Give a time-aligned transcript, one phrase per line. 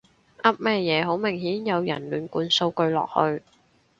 [0.41, 3.43] 噏乜嘢，好明顯有人亂灌數據落去